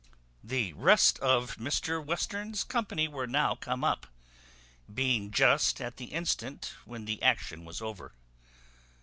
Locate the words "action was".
7.21-7.83